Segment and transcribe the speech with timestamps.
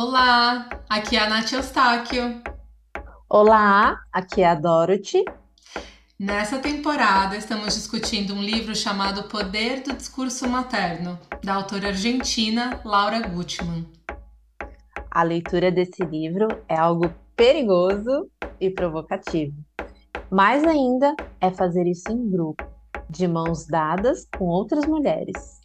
[0.00, 2.40] Olá, aqui é a Nath Eustáquio.
[3.28, 5.24] Olá, aqui é a Dorothy.
[6.16, 13.26] Nessa temporada estamos discutindo um livro chamado Poder do Discurso Materno, da autora argentina Laura
[13.26, 13.84] Gutman.
[15.10, 18.30] A leitura desse livro é algo perigoso
[18.60, 19.56] e provocativo.
[20.30, 22.64] Mais ainda é fazer isso em grupo,
[23.10, 25.57] de mãos dadas com outras mulheres.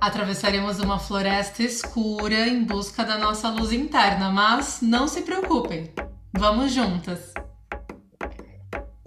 [0.00, 5.92] Atravessaremos uma floresta escura em busca da nossa luz interna, mas não se preocupem,
[6.32, 7.34] vamos juntas!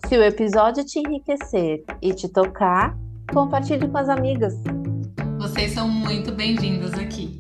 [0.06, 2.96] Se o episódio te enriquecer e te tocar,
[3.34, 4.54] compartilhe com as amigas.
[5.40, 7.40] Vocês são muito bem-vindas aqui.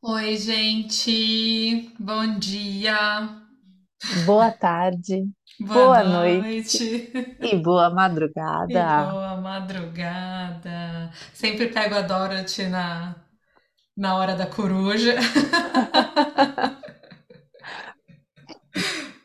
[0.00, 1.92] Oi, gente.
[1.98, 3.28] Bom dia.
[4.24, 5.24] Boa tarde.
[5.58, 7.12] Boa, Boa noite.
[7.40, 8.68] E boa madrugada.
[8.68, 11.12] E boa madrugada.
[11.32, 13.14] Sempre pego a Dorothy na,
[13.96, 15.16] na hora da coruja.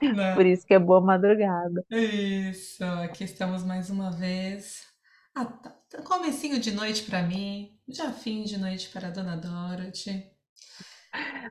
[0.01, 0.33] Né?
[0.33, 1.85] Por isso que é boa madrugada.
[1.91, 4.87] Isso, aqui estamos mais uma vez.
[5.35, 9.37] Ah, tá, tá comecinho de noite para mim, já fim de noite para a Dona
[9.37, 10.31] Dorothy.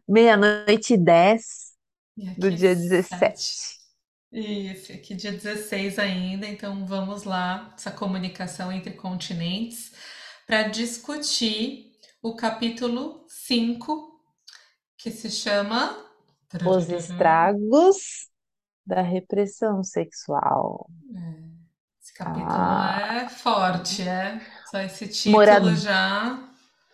[0.07, 1.73] Meia-noite e dez
[2.37, 2.75] do aqui dia
[3.09, 3.39] sete.
[3.39, 3.78] 17.
[4.31, 9.93] Isso, aqui dia 16 ainda, então vamos lá, essa comunicação entre continentes,
[10.47, 14.21] para discutir o capítulo 5,
[14.99, 15.97] que se chama
[16.67, 18.29] Os estragos
[18.85, 20.91] da repressão sexual.
[22.03, 23.23] Esse capítulo Ah.
[23.25, 24.41] é forte, é?
[24.71, 26.45] Só esse título Morado- já.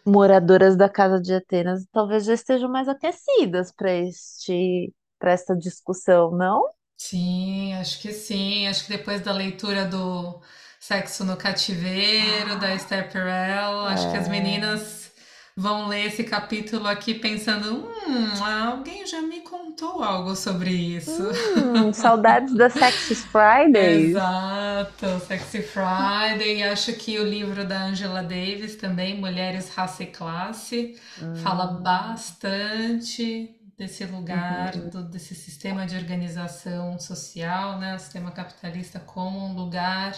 [0.06, 6.30] Moradoras da Casa de Atenas talvez já estejam mais aquecidas para este, para esta discussão,
[6.32, 6.62] não?
[6.96, 8.66] Sim, acho que sim.
[8.66, 10.40] Acho que depois da leitura do
[10.80, 14.28] Sexo no Cativeiro, da Esther Perel, acho que as É.
[14.28, 15.12] meninas
[15.56, 21.22] vão ler esse capítulo aqui pensando: hum, alguém já me contou algo sobre isso.
[21.26, 24.14] Hum, saudades da Sexy Fridays.
[24.14, 26.62] Exato, Sexy Friday.
[26.62, 31.00] Acho que o livro da Angela Davis também, Mulheres, Raça e Classe,
[31.32, 31.82] fala Hum.
[31.82, 34.90] bastante desse lugar, Uhum.
[34.90, 37.94] do- desse sistema de organização social, né?
[37.96, 40.14] O sistema capitalista como um lugar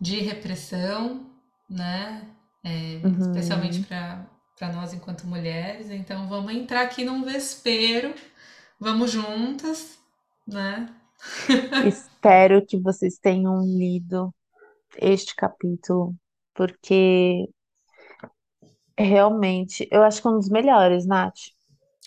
[0.00, 1.26] de repressão,
[1.68, 2.26] né?
[2.64, 3.16] É, Uhum.
[3.20, 5.90] especialmente para nós enquanto mulheres.
[5.90, 8.14] Então vamos entrar aqui num vespeiro,
[8.80, 9.98] vamos juntas,
[10.46, 10.88] né?
[11.80, 14.32] Espero que vocês tenham lido
[14.98, 16.16] este capítulo,
[16.54, 17.48] porque
[18.98, 21.38] realmente eu acho que é um dos melhores, Nath.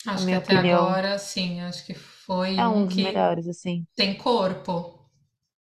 [0.05, 0.55] Acho que minha até opinião.
[0.55, 3.85] agora, sim, acho que foi É um um dos que melhores, assim.
[3.95, 5.09] tem corpo,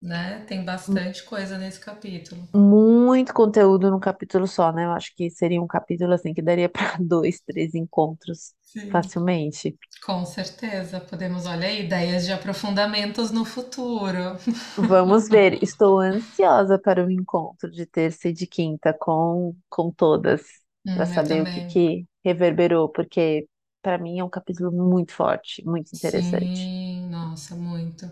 [0.01, 0.45] né?
[0.47, 2.47] Tem bastante coisa nesse capítulo.
[2.53, 4.85] Muito conteúdo num capítulo só, né?
[4.85, 8.91] Eu acho que seria um capítulo assim que daria para dois, três encontros Sim.
[8.91, 9.77] facilmente.
[10.05, 14.37] Com certeza, podemos, olha aí, ideias de aprofundamentos no futuro.
[14.75, 15.61] Vamos ver.
[15.63, 20.43] Estou ansiosa para o encontro de terça e de quinta com, com todas,
[20.85, 21.63] Hum, para eu saber o que também.
[21.63, 23.47] que reverberou, porque
[23.81, 26.57] para mim é um capítulo muito forte, muito interessante.
[26.57, 28.09] Sim, nossa, muito.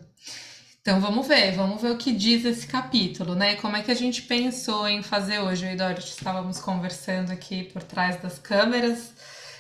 [0.82, 3.56] Então vamos ver, vamos ver o que diz esse capítulo, né?
[3.56, 5.66] Como é que a gente pensou em fazer hoje?
[5.66, 9.14] Eu e Dorothy estávamos conversando aqui por trás das câmeras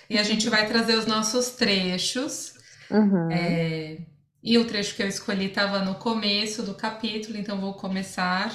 [0.07, 2.53] e a gente vai trazer os nossos trechos.
[2.91, 3.31] Uhum.
[3.31, 3.97] É,
[4.43, 8.53] e o trecho que eu escolhi estava no começo do capítulo, então vou começar.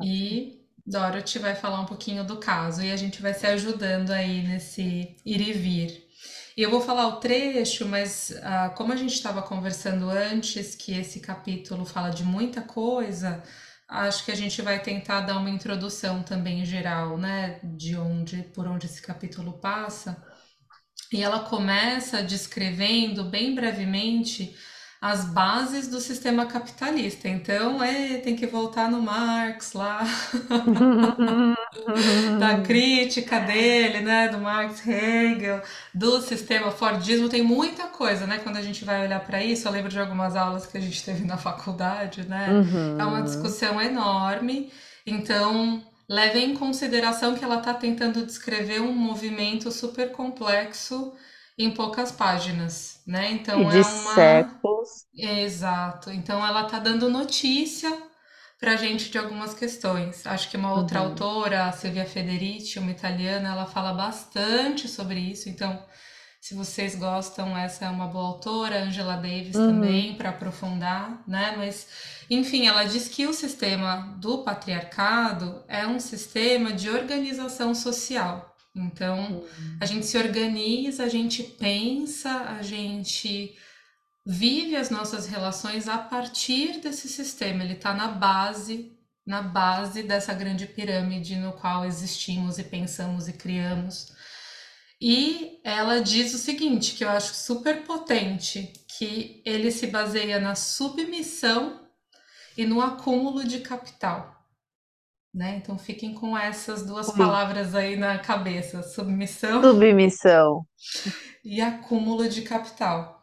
[0.00, 4.42] E Dorothy vai falar um pouquinho do caso e a gente vai se ajudando aí
[4.46, 6.11] nesse ir e vir.
[6.56, 10.92] E eu vou falar o trecho, mas ah, como a gente estava conversando antes, que
[10.92, 13.42] esse capítulo fala de muita coisa,
[13.88, 18.66] acho que a gente vai tentar dar uma introdução também geral, né, de onde, por
[18.66, 20.22] onde esse capítulo passa.
[21.12, 24.56] E ela começa descrevendo bem brevemente
[25.02, 27.28] as bases do sistema capitalista.
[27.28, 30.02] Então, é, tem que voltar no Marx lá,
[32.38, 35.62] da crítica dele, né, do Marx Hegel,
[35.94, 38.38] do sistema Fordismo, tem muita coisa, né?
[38.38, 41.02] Quando a gente vai olhar para isso, eu lembro de algumas aulas que a gente
[41.04, 42.60] teve na faculdade, né?
[42.96, 43.22] É uma Uhum.
[43.22, 44.72] discussão enorme.
[45.06, 51.12] Então, leve em consideração que ela está tentando descrever um movimento super complexo
[51.58, 53.30] em poucas páginas, né?
[53.32, 55.06] Então de é uma séculos.
[55.16, 56.10] Exato.
[56.10, 57.90] Então ela está dando notícia
[58.60, 60.26] para a gente de algumas questões.
[60.26, 61.08] Acho que uma outra Uhum.
[61.08, 65.48] autora, a Silvia Federici, uma italiana, ela fala bastante sobre isso.
[65.48, 65.84] Então,
[66.40, 69.66] Se vocês gostam, essa é uma boa autora, Angela Davis Uhum.
[69.66, 71.54] também, para aprofundar, né?
[71.56, 71.88] Mas,
[72.30, 78.51] enfim, ela diz que o sistema do patriarcado é um sistema de organização social.
[78.74, 79.44] Então,
[79.80, 83.54] a gente se organiza, a gente pensa, a gente
[84.24, 87.62] vive as nossas relações a partir desse sistema.
[87.62, 88.92] Ele está na base,
[89.26, 94.12] na base dessa grande pirâmide no qual existimos e pensamos e criamos.
[95.00, 100.54] E ela diz o seguinte, que eu acho super potente, que ele se baseia na
[100.54, 101.88] submissão
[102.56, 104.41] e no acúmulo de capital.
[105.34, 105.56] Né?
[105.56, 107.16] Então fiquem com essas duas Ui.
[107.16, 110.66] palavras aí na cabeça: submissão Submissão.
[111.44, 113.22] e acúmulo de capital.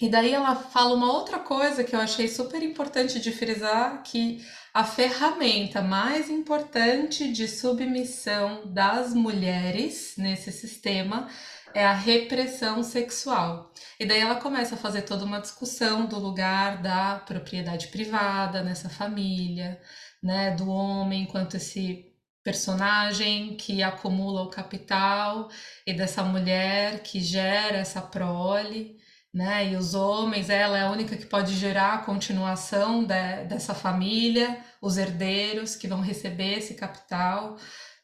[0.00, 4.44] E daí ela fala uma outra coisa que eu achei super importante de frisar, que
[4.74, 11.28] a ferramenta mais importante de submissão das mulheres nesse sistema
[11.72, 13.72] é a repressão sexual.
[13.98, 18.90] E daí ela começa a fazer toda uma discussão do lugar da propriedade privada nessa
[18.90, 19.80] família,
[20.26, 22.12] né, do homem enquanto esse
[22.44, 25.48] personagem que acumula o capital
[25.86, 28.96] e dessa mulher que gera essa prole
[29.34, 29.70] né?
[29.72, 34.64] E os homens, ela é a única que pode gerar a continuação de, dessa família,
[34.80, 37.56] os herdeiros que vão receber esse capital,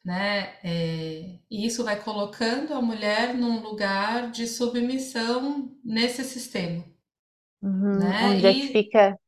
[0.05, 0.55] né?
[0.65, 6.85] É, e isso vai colocando a mulher num lugar de submissão nesse sistema,
[7.63, 7.99] Uhum.
[7.99, 8.19] né?
[8.21, 9.19] Onde é que E fica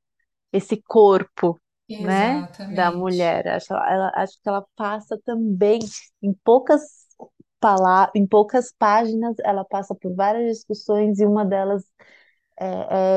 [0.53, 1.61] esse corpo,
[1.99, 3.47] né, da exatamente, mulher?
[3.49, 5.79] Acho, ela, acho que ela passa também
[6.23, 6.83] em poucas
[7.61, 11.85] palavras, em poucas páginas, ela passa por várias discussões e uma delas
[12.61, 12.67] é,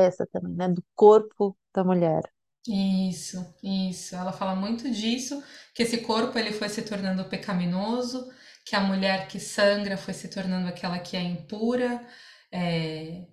[0.04, 2.22] é essa também, né, do corpo da mulher.
[2.66, 4.14] isso, isso.
[4.14, 5.42] Ela fala muito disso,
[5.74, 8.28] que esse corpo ele foi se tornando pecaminoso,
[8.64, 12.06] que a mulher que sangra foi se tornando aquela que é impura.
[12.52, 13.26] É,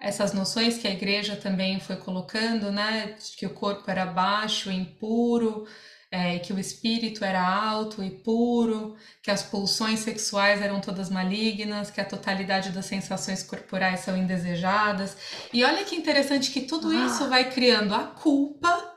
[0.00, 4.70] essas noções que a igreja também foi colocando, né, de que o corpo era baixo,
[4.70, 5.66] impuro,
[6.10, 11.90] é, que o espírito era alto e puro, que as pulsões sexuais eram todas malignas,
[11.90, 15.16] que a totalidade das sensações corporais são indesejadas.
[15.52, 18.94] E olha que interessante que tudo isso Ah, vai criando a culpa,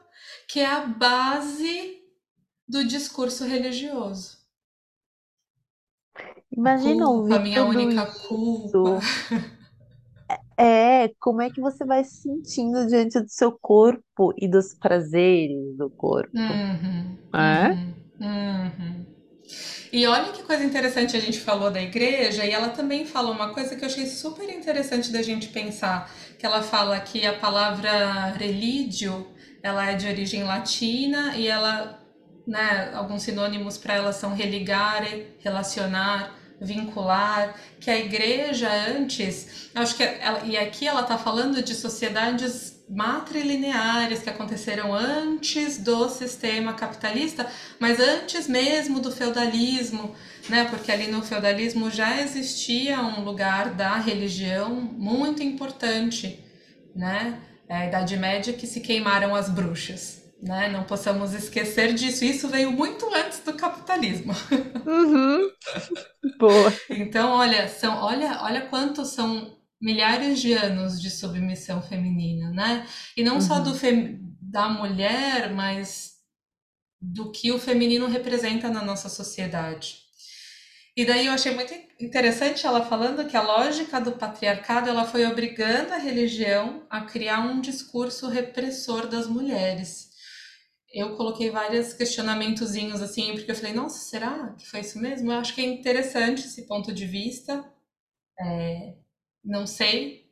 [0.47, 1.99] que é a base
[2.67, 4.37] do discurso religioso.
[6.55, 8.99] A imagina ouvir minha tudo única culpa.
[10.57, 15.75] É, como é que você vai se sentindo diante do seu corpo e dos prazeres
[15.77, 16.31] do corpo?
[16.33, 17.69] Uhum, É?
[17.71, 19.05] uhum, uhum.
[19.91, 23.53] E olha que coisa interessante a gente falou da igreja, e ela também fala uma
[23.53, 28.31] coisa que eu achei super interessante da gente pensar, que ela fala que a palavra
[28.31, 29.27] religio,
[29.61, 31.99] ela é de origem latina e ela,
[32.47, 40.03] né, alguns sinônimos para ela são religare, relacionar, vincular, que a igreja antes, acho que
[40.03, 47.47] ela, e aqui ela está falando de sociedades matrilineares que aconteceram antes do sistema capitalista,
[47.79, 50.15] mas antes mesmo do feudalismo,
[50.49, 50.65] né?
[50.65, 56.43] Porque ali no feudalismo já existia um lugar da religião muito importante,
[56.95, 57.39] né?
[57.67, 60.69] É a Idade Média que se queimaram as bruxas, né?
[60.69, 62.25] Não possamos esquecer disso.
[62.25, 64.33] Isso veio muito antes do capitalismo.
[64.85, 65.49] Uhum.
[66.39, 66.73] Boa.
[66.89, 72.87] Então, olha, são, olha, olha quantos são milhares de anos de submissão feminina, né?
[73.17, 73.75] E não só do Uhum.
[73.75, 76.13] fem- da mulher, mas
[77.01, 79.99] do que o feminino representa na nossa sociedade.
[80.97, 85.25] E daí eu achei muito interessante ela falando que a lógica do patriarcado ela foi
[85.25, 90.11] obrigando a religião a criar um discurso repressor das mulheres.
[90.93, 95.31] Eu coloquei vários questionamentozinhos assim, porque eu falei, nossa, será que foi isso mesmo?
[95.31, 97.65] Eu acho que é interessante esse ponto de vista.
[99.43, 100.31] Não sei,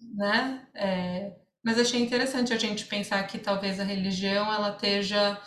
[0.00, 0.68] né?
[0.74, 5.40] É, mas achei interessante a gente pensar que talvez a religião ela esteja,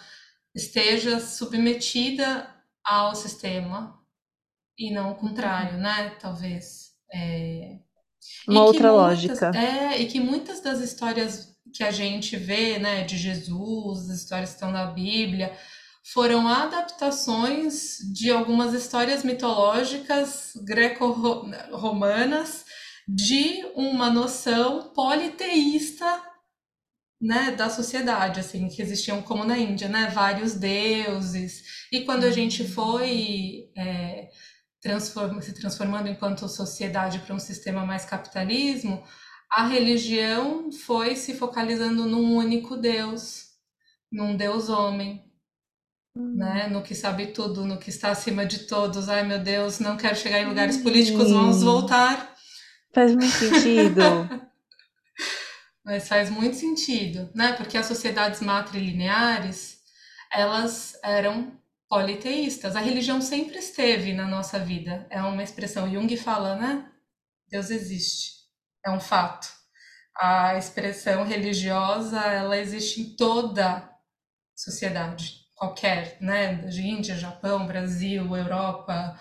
[0.55, 2.49] esteja submetida
[2.83, 3.99] ao sistema
[4.77, 5.81] e não o contrário, Uhum.
[5.81, 6.11] né?
[6.21, 6.93] Talvez.
[7.13, 7.79] É,
[8.47, 9.51] Uma outra muitas, lógica.
[9.53, 14.49] é, e que muitas das histórias que a gente vê, né, de Jesus, as histórias
[14.49, 15.51] que estão na Bíblia,
[16.13, 22.65] foram adaptações de algumas histórias mitológicas greco-romanas
[23.07, 26.05] de uma noção politeísta,
[27.21, 31.63] né, da sociedade, assim, que existiam como na Índia, né, vários deuses.
[31.91, 32.63] E quando a gente Hum.
[32.63, 34.27] foi é,
[34.81, 39.01] transforma, se transformando enquanto sociedade para um sistema mais capitalismo,
[39.55, 43.51] a religião foi se focalizando num único Deus,
[44.11, 45.23] num Deus homem,
[46.15, 46.67] né?
[46.67, 46.73] Hum.
[46.73, 49.09] No que sabe tudo, no que está acima de todos.
[49.09, 51.65] Ai, meu Deus, não quero chegar em lugares políticos, vamos Sim.
[51.65, 52.35] voltar.
[52.93, 54.01] Faz muito sentido.
[55.85, 57.53] Mas faz muito sentido, né?
[57.53, 59.79] Porque as sociedades matrilineares,
[60.31, 62.75] elas eram politeístas.
[62.75, 65.05] A religião sempre esteve na nossa vida.
[65.09, 65.91] É uma expressão.
[65.91, 66.89] Jung fala, né?
[67.49, 68.42] Deus existe.
[68.85, 69.47] É um fato.
[70.15, 73.89] A expressão religiosa, ela existe em toda
[74.55, 76.69] sociedade, qualquer, né?
[76.69, 79.19] Índia, Japão, Brasil, Europa,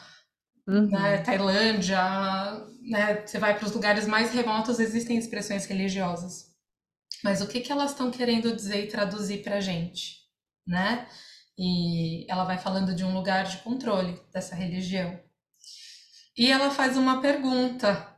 [0.66, 0.90] uhum.
[0.90, 1.18] né?
[1.18, 1.98] Tailândia,
[2.82, 3.26] né?
[3.26, 6.52] Você vai para os lugares mais remotos, existem expressões religiosas.
[7.22, 10.16] Mas o que, que elas estão querendo dizer e traduzir para a gente,
[10.66, 11.06] né?
[11.56, 15.20] E ela vai falando de um lugar de controle dessa religião.
[16.36, 18.11] E ela faz uma pergunta.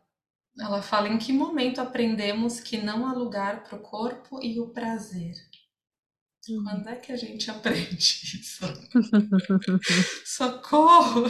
[0.58, 4.68] Ela fala: em que momento aprendemos que não há lugar para o corpo e o
[4.68, 5.34] prazer?
[6.48, 6.62] Hum.
[6.62, 7.96] Quando é que a gente aprende
[8.38, 8.64] isso?
[10.24, 11.24] Socorro!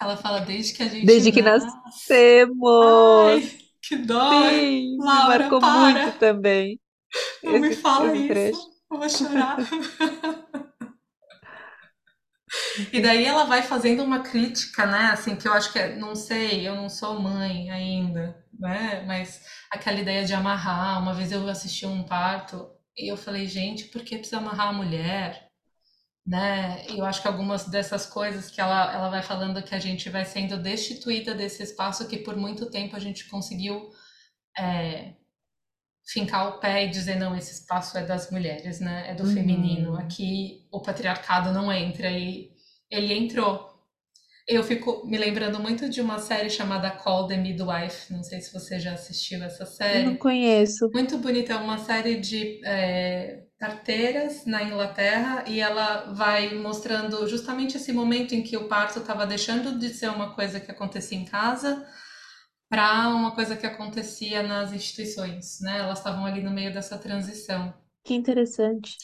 [0.00, 1.06] Ela fala desde que a gente.
[1.06, 1.66] Desde que nasce.
[1.84, 3.26] nascemos!
[3.26, 4.50] Ai, que dói!
[4.50, 5.90] Sim, Laura, marcou para.
[5.92, 6.80] muito também.
[7.42, 8.58] Não esse, me fala isso, trecho.
[8.90, 9.58] eu vou chorar.
[12.92, 15.10] E daí ela vai fazendo uma crítica, né?
[15.12, 19.02] Assim, que eu acho que é, não sei, eu não sou mãe ainda, né?
[19.06, 21.00] Mas aquela ideia de amarrar.
[21.00, 24.72] Uma vez eu assisti um parto e eu falei, gente, por que precisa amarrar a
[24.72, 25.48] mulher?
[26.26, 26.86] Né?
[26.88, 30.08] E eu acho que algumas dessas coisas que ela, ela vai falando que a gente
[30.08, 33.90] vai sendo destituída desse espaço que por muito tempo a gente conseguiu
[34.58, 35.12] é,
[36.06, 39.10] fincar o pé e dizer não, esse espaço é das mulheres, né?
[39.10, 39.34] É do uhum.
[39.34, 39.96] feminino.
[39.96, 42.53] Aqui o patriarcado não entra e
[42.90, 43.72] ele entrou.
[44.46, 48.12] Eu fico me lembrando muito de uma série chamada Call the Midwife.
[48.12, 50.00] Não sei se você já assistiu essa série.
[50.00, 50.90] Eu não conheço.
[50.92, 57.78] Muito bonita, é uma série de é, parteiras na Inglaterra e ela vai mostrando justamente
[57.78, 61.24] esse momento em que o parto estava deixando de ser uma coisa que acontecia em
[61.24, 61.86] casa
[62.68, 65.78] para uma coisa que acontecia nas instituições, né?
[65.78, 67.72] Elas estavam ali no meio dessa transição.
[68.04, 68.96] Que interessante.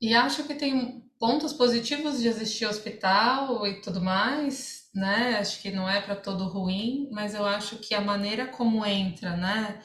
[0.00, 5.38] E acho que tem pontos positivos de existir hospital e tudo mais, né?
[5.38, 9.36] Acho que não é para todo ruim, mas eu acho que a maneira como entra,
[9.36, 9.80] né?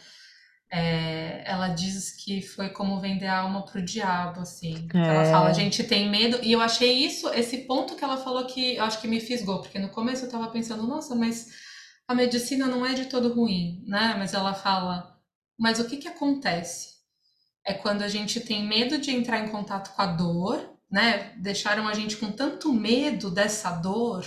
[0.72, 4.88] É, ela diz que foi como vender a alma pro diabo, assim.
[4.94, 4.98] É.
[4.98, 6.40] Ela fala, a gente tem medo.
[6.42, 9.62] E eu achei isso, esse ponto que ela falou que eu acho que me fisgou,
[9.62, 11.52] porque no começo eu tava pensando, nossa, mas
[12.08, 14.16] a medicina não é de todo ruim, né?
[14.18, 15.16] Mas ela fala,
[15.58, 16.94] mas o que que acontece?
[17.66, 21.34] É quando a gente tem medo de entrar em contato com a dor, né?
[21.38, 24.26] Deixaram a gente com tanto medo dessa dor,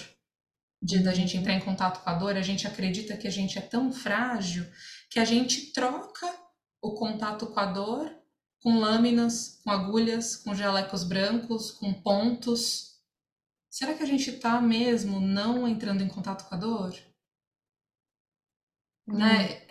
[0.82, 3.56] de da gente entrar em contato com a dor, a gente acredita que a gente
[3.56, 4.66] é tão frágil
[5.08, 6.26] que a gente troca
[6.82, 8.12] o contato com a dor
[8.66, 13.00] com lâminas, com agulhas, com gelecos brancos, com pontos.
[13.70, 16.92] Será que a gente está mesmo não entrando em contato com a dor?
[19.06, 19.18] Hum.
[19.18, 19.64] Né?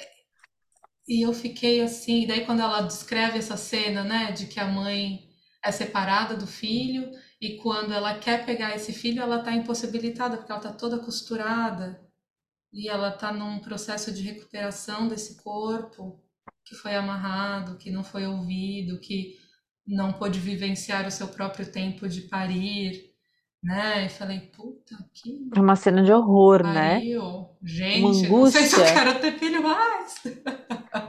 [1.05, 4.65] E eu fiquei assim, e daí quando ela descreve essa cena, né, de que a
[4.65, 5.29] mãe
[5.65, 10.51] é separada do filho e quando ela quer pegar esse filho, ela está impossibilitada porque
[10.51, 11.99] ela está toda costurada
[12.71, 16.21] e ela está num processo de recuperação desse corpo
[16.63, 19.39] que foi amarrado, que não foi ouvido, que
[19.85, 23.15] não pôde vivenciar o seu próprio tempo de parir
[23.65, 24.05] né?
[24.05, 25.49] E falei, puta, que.
[25.55, 26.99] É uma cena de horror, né?
[26.99, 27.23] pariu.
[27.23, 27.47] né?
[27.63, 30.23] Gente, não sei se eu quero ter filho mais.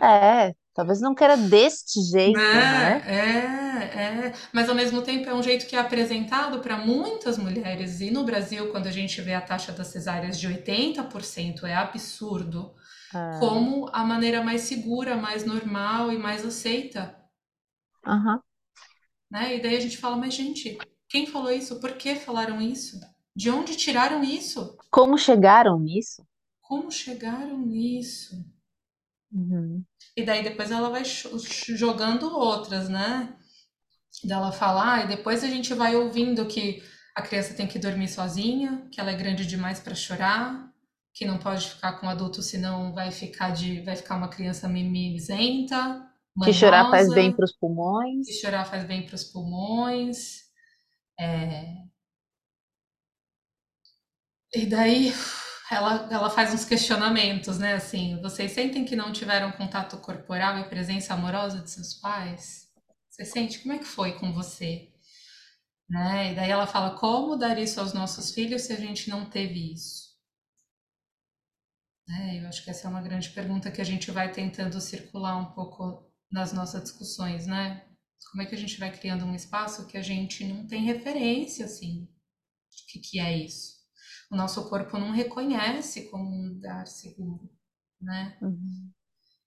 [0.01, 3.01] É, talvez não queira deste jeito, né?
[3.01, 3.03] né?
[3.07, 4.33] É, é.
[4.53, 8.03] Mas ao mesmo tempo é um jeito que é apresentado para muitas mulheres.
[8.03, 12.75] E no Brasil, quando a gente vê a taxa das cesáreas de 80%, é absurdo.
[13.15, 13.39] É.
[13.41, 17.17] Como a maneira mais segura, mais normal e mais aceita.
[18.07, 18.39] Uhum.
[19.31, 19.57] Né?
[19.57, 20.77] E daí a gente fala, mas gente,
[21.09, 21.81] quem falou isso?
[21.81, 23.01] Por que falaram isso?
[23.35, 24.77] De onde tiraram isso?
[24.91, 26.23] Como chegaram nisso?
[26.61, 28.45] Como chegaram nisso?
[29.33, 29.83] Uhum.
[30.17, 33.37] E daí depois ela vai jogando outras, né?
[34.25, 36.83] Dela falar, e depois a gente vai ouvindo que
[37.15, 40.73] a criança tem que dormir sozinha, que ela é grande demais para chorar,
[41.13, 46.07] que não pode ficar com adulto, senão vai ficar de, vai ficar uma criança mimizenta,
[46.45, 48.27] que chorar faz bem para os pulmões.
[48.27, 50.43] Que chorar faz bem para os pulmões.
[51.19, 51.77] É...
[54.55, 55.13] E daí
[55.71, 57.75] ela, ela faz uns questionamentos, né?
[57.75, 62.69] Assim, vocês sentem que não tiveram contato corporal e presença amorosa de seus pais?
[63.11, 63.61] Você sente?
[63.61, 64.93] Como é que foi com você?
[65.89, 66.33] Né?
[66.33, 69.73] E daí ela fala: como dar isso aos nossos filhos se a gente não teve
[69.73, 70.07] isso?
[72.09, 75.37] É, eu acho que essa é uma grande pergunta que a gente vai tentando circular
[75.37, 77.85] um pouco nas nossas discussões, né?
[78.31, 81.65] Como é que a gente vai criando um espaço que a gente não tem referência,
[81.65, 82.09] assim,
[82.71, 83.76] de que, que é isso?
[84.31, 87.49] O nosso corpo não reconhece como um lugar seguro.
[88.01, 88.37] né?
[88.43, 88.93] Uhum.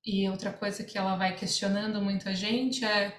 [0.05, 3.15] E outra coisa que ela vai questionando muita gente é: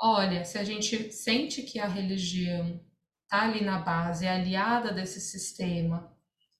[0.00, 2.80] olha, se a gente sente que a religião
[3.24, 6.14] está ali na base, é aliada desse sistema,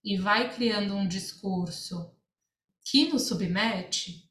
[0.05, 2.17] e vai criando um discurso
[2.85, 4.31] que nos submete,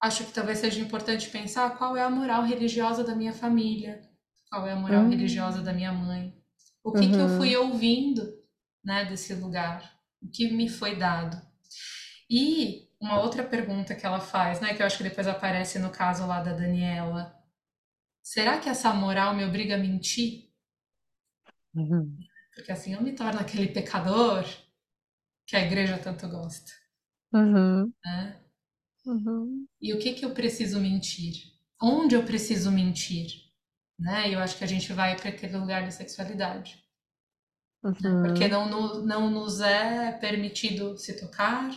[0.00, 4.00] acho que talvez seja importante pensar qual é a moral religiosa da minha família,
[4.50, 5.10] qual é a moral Uhum.
[5.10, 6.37] religiosa da minha mãe,
[6.88, 8.22] o que, que eu fui ouvindo
[8.84, 11.40] né, desse lugar, o que me foi dado.
[12.30, 15.90] E uma outra pergunta que ela faz, né, que eu acho que depois aparece no
[15.90, 17.34] caso lá da Daniela,
[18.22, 20.50] será que essa moral me obriga a mentir?
[21.74, 22.18] Uhum.
[22.54, 24.44] Porque assim eu me torno aquele pecador
[25.46, 26.72] que a igreja tanto gosta,
[27.32, 27.92] Uhum.
[28.04, 28.40] né?
[29.06, 29.66] Uhum.
[29.80, 31.52] E o que que eu preciso mentir?
[31.80, 33.47] Onde eu preciso mentir?
[33.98, 34.34] Né?
[34.34, 36.82] Eu acho que a gente vai para aquele lugar da sexualidade.
[38.00, 38.18] Né?
[38.20, 38.50] Porque Uhum.
[38.50, 41.70] não, no- não nos é permitido se tocar,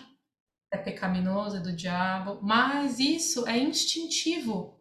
[0.72, 4.80] é pecaminoso, é do diabo, mas isso é instintivo.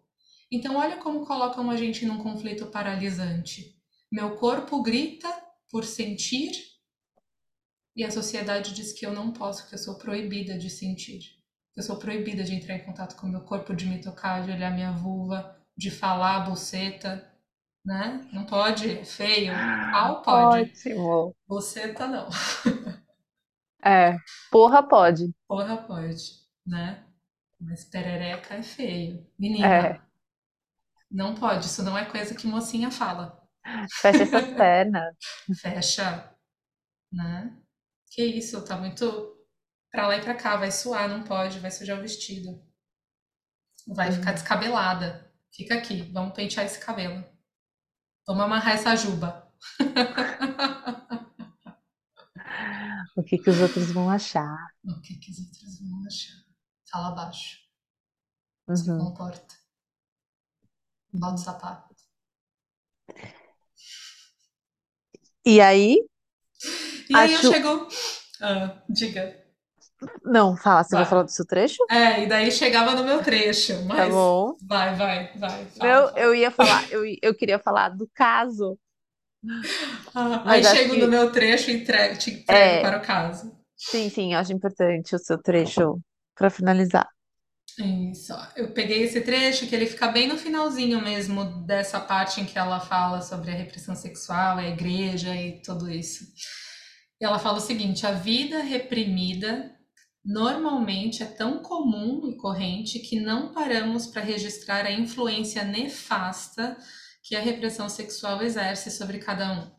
[0.50, 3.76] Então, olha como colocam a gente num conflito paralisante.
[4.10, 5.28] Meu corpo grita
[5.70, 6.52] por sentir
[7.96, 11.36] e a sociedade diz que eu não posso, que eu sou proibida de sentir.
[11.76, 14.50] Eu sou proibida de entrar em contato com o meu corpo, de me tocar, de
[14.50, 17.29] olhar minha vulva, de falar a buceta,
[17.84, 18.28] né?
[18.32, 19.68] Não pode, é feio.
[19.90, 21.34] Pau pode, Ótimo.
[21.48, 22.28] buceta não.
[23.84, 24.16] É,
[24.50, 25.34] porra pode.
[25.46, 27.04] Porra pode, né?
[27.60, 29.26] Mas perereca é feio.
[29.38, 30.00] Menina, É,
[31.10, 33.40] não pode, isso não é coisa que mocinha fala.
[34.02, 35.14] fecha essas pernas.
[35.52, 36.34] Fecha,
[37.12, 37.56] né?
[38.12, 39.36] Que isso, tá muito
[39.90, 42.62] pra lá e pra cá, vai suar, não pode, vai sujar o vestido.
[43.86, 44.34] Vai ficar Uhum.
[44.34, 45.30] descabelada.
[45.52, 47.22] Fica aqui, vamos pentear esse cabelo.
[48.30, 49.50] Vamos amarrar essa juba.
[53.16, 54.56] O que que os outros vão achar?
[54.84, 56.36] O que, que os outros vão achar?
[56.88, 57.58] Fala baixo.
[58.72, 58.98] Se Uhum.
[58.98, 59.54] comporta.
[61.12, 61.94] Bota o sapato.
[65.44, 66.06] E aí?
[67.10, 67.88] E aí Acho- eu chego.
[68.40, 69.39] Ah, diga.
[70.24, 71.10] Não, fala, você vai Vai.
[71.10, 71.82] falar do seu trecho?
[71.90, 73.98] É, e daí chegava no meu trecho, mas.
[73.98, 74.56] Tá bom.
[74.62, 75.64] Vai, vai, vai.
[75.66, 76.18] Fala, Não, fala.
[76.20, 78.78] eu ia falar, eu, eu queria falar do caso.
[80.14, 82.80] Ah, aí chego que- no meu trecho e entrego, te entrego É.
[82.80, 83.52] para o caso.
[83.76, 85.98] Sim, sim, acho importante o seu trecho
[86.34, 87.08] para finalizar.
[87.78, 88.34] Isso.
[88.56, 92.58] Eu peguei esse trecho que ele fica bem no finalzinho mesmo dessa parte em que
[92.58, 96.24] ela fala sobre a repressão sexual, a igreja e tudo isso.
[97.20, 99.74] E ela fala o seguinte: a vida reprimida
[100.24, 106.76] normalmente é tão comum e corrente que não paramos para registrar a influência nefasta
[107.22, 109.70] que a repressão sexual exerce sobre cada um.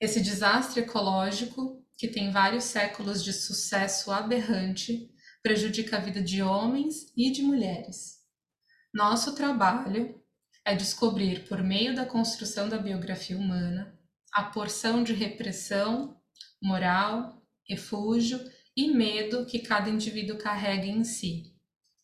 [0.00, 5.08] Esse desastre ecológico, que tem vários séculos de sucesso aberrante,
[5.42, 8.22] prejudica a vida de homens e de mulheres.
[8.92, 10.20] Nosso trabalho
[10.64, 13.98] é descobrir, por meio da construção da biografia humana,
[14.32, 16.20] a porção de repressão,
[16.62, 18.40] moral, refúgio
[18.76, 21.52] e medo que cada indivíduo carrega em si,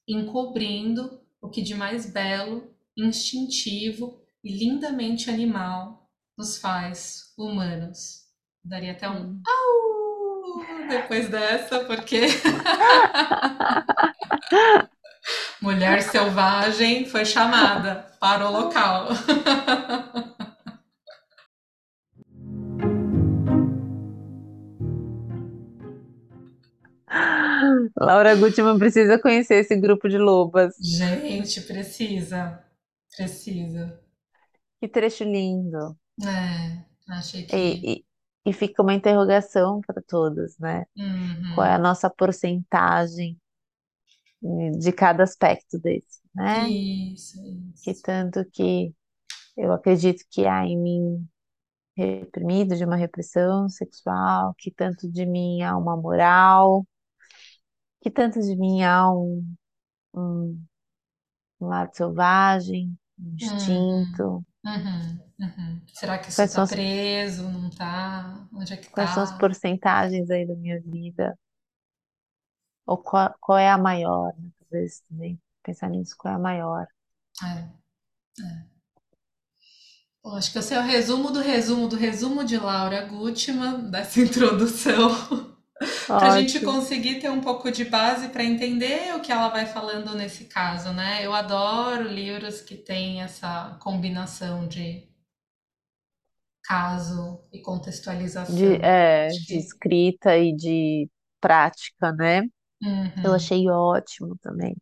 [0.07, 8.27] encobrindo o que de mais belo, instintivo e lindamente animal nos faz humanos.
[8.65, 9.79] Daria até um au
[10.89, 12.27] depois dessa, porque
[15.61, 19.09] mulher selvagem foi chamada para o local.
[28.01, 30.75] Laura Gutman precisa conhecer esse grupo de lobas.
[30.81, 32.65] Gente, precisa,
[33.17, 34.01] precisa.
[34.81, 35.97] Que trecho lindo.
[36.23, 37.57] É, achei que.
[37.57, 38.05] E, e,
[38.47, 40.87] e fica uma interrogação para todos, né?
[40.97, 41.55] Uhum.
[41.55, 43.39] Qual é a nossa porcentagem
[44.45, 46.69] eh, de cada aspecto desse, né?
[46.69, 47.39] Isso,
[47.83, 48.03] Que isso.
[48.03, 48.95] tanto que
[49.57, 51.29] eu acredito que há em mim
[51.97, 56.87] reprimido de uma repressão sexual, que tanto de mim há uma moral,
[58.01, 59.45] que tanto de mim há um,
[60.15, 60.65] um,
[61.61, 64.45] um lado selvagem, um instinto.
[64.65, 65.83] Uhum, uhum.
[65.93, 67.49] Será que isso tá são as- preso?
[67.51, 68.47] Não tá?
[68.53, 69.39] Onde é que Quais são as tá?
[69.39, 71.39] porcentagens aí da minha vida?
[72.87, 74.51] Ou qual, qual é a maior, né?
[74.59, 76.87] Talvez também pensar nisso, qual é a maior?
[77.43, 77.55] É,
[78.43, 78.69] é.
[80.23, 84.21] Bom, acho que esse é o resumo do resumo do resumo de Laura Gutman, dessa
[84.23, 85.57] introdução,
[86.19, 89.67] para a gente conseguir ter um pouco de base para entender o que ela vai
[89.67, 91.25] falando nesse caso, né?
[91.25, 95.09] Eu adoro livros que têm essa combinação de
[96.62, 98.49] caso e contextualização.
[98.49, 101.09] De, é, de escrita e de
[101.41, 102.43] prática, né?
[103.23, 103.35] Eu Uhum.
[103.35, 104.77] achei ótimo também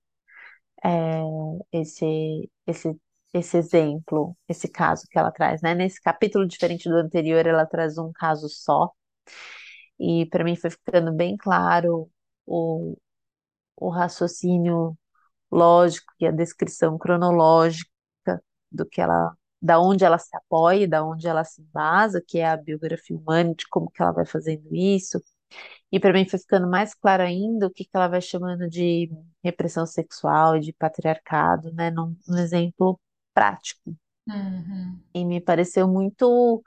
[0.85, 1.23] é,
[1.73, 2.97] esse, esse,
[3.35, 5.75] esse exemplo, esse caso que ela traz, né?
[5.75, 8.91] Nesse capítulo diferente do anterior, ela traz um caso só,
[9.99, 12.11] e para mim foi ficando bem claro
[12.47, 12.97] o,
[13.77, 14.97] o raciocínio
[15.51, 17.91] lógico e a descrição cronológica
[18.71, 22.49] do que ela, da onde ela se apoia, da onde ela se embasa, que é
[22.49, 25.23] a biografia humana, de como que ela vai fazendo isso.
[25.91, 29.11] E para mim foi ficando mais claro ainda o que que ela vai chamando de
[29.43, 33.01] repressão sexual e de patriarcado, né, num, num exemplo
[33.33, 33.95] prático.
[34.29, 35.01] Uhum.
[35.15, 36.63] E me pareceu muito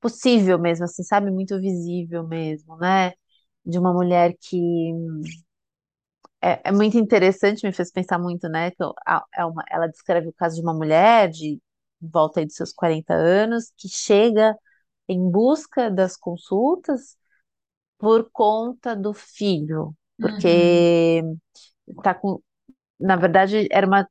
[0.00, 1.30] possível mesmo, assim, sabe?
[1.30, 3.12] Muito visível mesmo, né?
[3.64, 4.56] De uma mulher que
[6.42, 8.70] é, é muito interessante, me fez pensar muito, né?
[8.70, 8.82] Que
[9.34, 11.60] é uma, ela descreve o caso de uma mulher de
[12.00, 14.54] volta aí dos seus 40 anos que chega
[15.08, 17.16] em busca das consultas
[17.98, 20.88] por conta do filho, Uhum.
[21.00, 21.22] porque
[22.02, 22.40] tá com,
[23.00, 24.08] na verdade, era uma,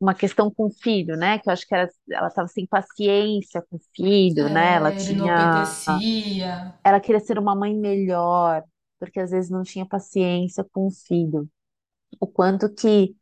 [0.00, 1.38] uma questão com o filho, né?
[1.38, 4.74] Que eu acho que era, ela estava sem paciência com o filho, né?
[4.76, 6.74] Ela É, ele não tinha, obedecia.
[6.84, 8.62] ela queria ser uma mãe melhor,
[8.98, 11.48] porque às vezes não tinha paciência com o filho.
[12.20, 13.16] O quanto que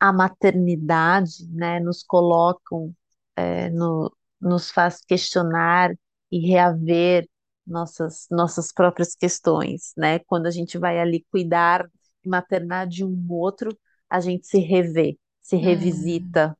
[0.00, 2.94] a maternidade, né, nos colocam,
[3.36, 5.92] é, no, nos faz questionar
[6.30, 7.28] e reaver
[7.66, 10.18] nossas, nossas próprias questões, né?
[10.20, 11.88] Quando a gente vai ali cuidar
[12.24, 13.76] e maternar de um outro,
[14.10, 15.58] a gente se revê, se Uhum.
[15.58, 16.58] revisita,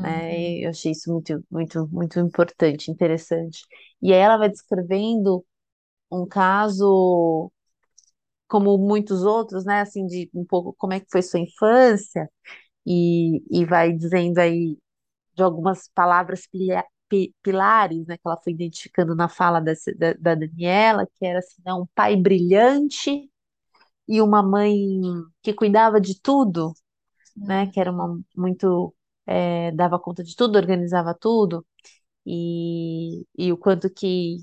[0.00, 0.34] né?
[0.34, 0.50] Uhum.
[0.60, 3.66] E eu achei isso muito, muito, muito importante, interessante.
[4.02, 5.44] E aí ela vai descrevendo
[6.12, 7.52] um caso
[8.48, 9.80] como muitos outros, né?
[9.82, 12.30] Assim, de um pouco como é que foi sua infância,
[12.86, 14.78] e, e vai dizendo aí
[15.34, 16.42] de algumas palavras
[17.42, 21.62] pilares, né, que ela foi identificando na fala dessa- da, da Daniela, que era assim,
[21.64, 23.30] né, um pai brilhante
[24.08, 24.76] e uma mãe
[25.42, 26.72] que cuidava de tudo,
[27.36, 28.94] né, que era uma muito
[29.26, 31.66] é, dava conta de tudo, organizava tudo,
[32.26, 34.38] e, e o quanto que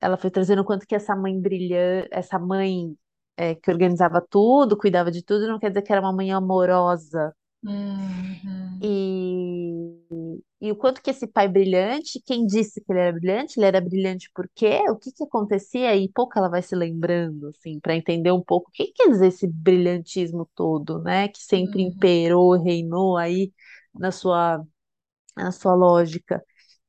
[0.00, 2.96] ela foi trazendo o quanto que essa mãe brilhante, essa mãe
[3.36, 7.34] é, que organizava tudo, cuidava de tudo, não quer dizer que era uma mãe amorosa,
[7.62, 8.80] Uhum.
[8.82, 13.58] E, e o quanto que esse pai brilhante, quem disse que ele era brilhante?
[13.58, 14.80] Ele era brilhante por quê?
[14.90, 15.96] O que que acontecia?
[15.96, 19.28] E pouco ela vai se lembrando, assim, para entender um pouco o que quer dizer
[19.28, 21.28] esse brilhantismo todo, né?
[21.28, 21.88] Que sempre Uhum.
[21.88, 23.52] imperou, reinou aí
[23.94, 24.64] na sua,
[25.36, 26.42] na sua lógica.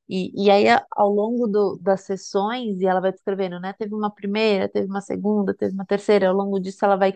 [0.09, 0.65] E, e aí,
[0.97, 3.73] ao longo do- das sessões, e ela vai descrevendo, né?
[3.73, 6.29] Teve uma primeira, teve uma segunda, teve uma terceira.
[6.29, 7.13] Ao longo disso, ela vai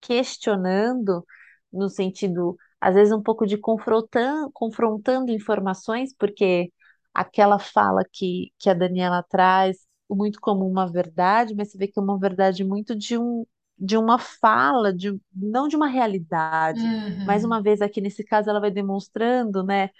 [0.00, 1.24] questionando,
[1.72, 2.56] no sentido,
[2.88, 6.72] às vezes, um pouco de confrontando, confrontando informações, porque
[7.14, 9.78] aquela fala que, que a Daniela traz
[10.10, 13.46] muito como uma verdade, mas você vê que é uma verdade muito de um,
[13.78, 16.92] de uma fala, de, não de uma realidade.
[17.24, 17.44] Mais Uhum.
[17.44, 19.90] uma vez, aqui nesse caso, ela vai demonstrando, né,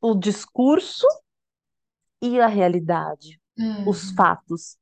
[0.00, 1.06] o discurso
[2.22, 3.40] e a realidade,
[3.84, 4.10] os Uhum.
[4.10, 4.76] fatos.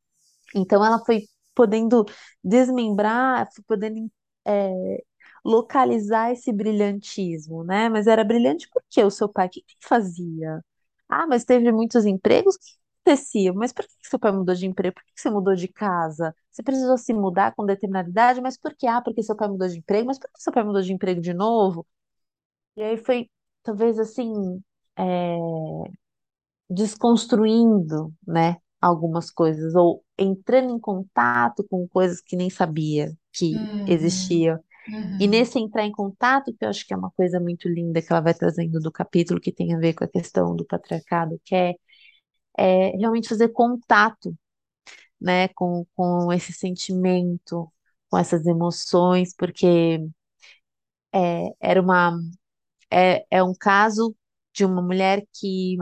[0.55, 2.05] Então ela foi podendo
[2.45, 4.11] desmembrar, foi podendo
[4.47, 5.05] é,
[5.45, 7.89] localizar esse brilhantismo, né?
[7.89, 10.65] Mas era brilhante porque o seu pai, o que que ele fazia?
[11.09, 12.57] Ah, mas teve muitos empregos?
[12.57, 13.53] O que acontecia?
[13.53, 14.95] Mas por que seu pai mudou de emprego?
[14.95, 16.35] Por que você mudou de casa?
[16.51, 18.41] Você precisou se mudar com determinada idade?
[18.41, 18.87] Mas por que?
[18.87, 20.07] Ah, porque seu pai mudou de emprego?
[20.07, 21.87] Mas por que seu pai mudou de emprego de novo?
[22.77, 23.31] E aí foi,
[23.63, 24.63] talvez assim,
[24.97, 25.37] é,
[26.69, 33.81] desconstruindo, né, algumas coisas, ou entrando em contato com coisas que nem sabia que Uhum.
[33.87, 34.59] existiam.
[35.19, 35.29] E Uhum.
[35.29, 38.21] nesse entrar em contato, que eu acho que é uma coisa muito linda que ela
[38.23, 41.75] vai trazendo do capítulo, que tem a ver com a questão do patriarcado, que é,
[42.59, 44.37] é realmente fazer contato,
[45.21, 47.73] né, com, com esse sentimento,
[48.11, 50.01] com essas emoções, porque
[51.13, 52.19] é, era uma,
[52.93, 54.17] é, é um caso
[54.55, 55.77] de uma mulher que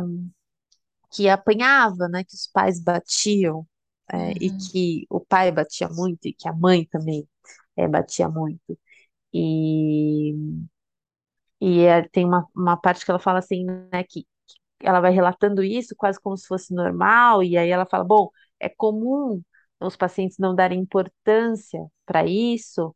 [1.10, 2.24] que apanhava, né?
[2.24, 3.66] Que os pais batiam,
[4.12, 4.58] é, e Uhum.
[4.70, 7.28] que o pai batia muito, e que a mãe também
[7.76, 8.78] é, batia muito.
[9.32, 10.34] E,
[11.60, 14.04] e é, tem uma, uma parte que ela fala assim, né?
[14.08, 14.26] Que
[14.80, 18.68] ela vai relatando isso quase como se fosse normal, e aí ela fala: bom, é
[18.70, 19.42] comum
[19.80, 22.94] os pacientes não darem importância para isso,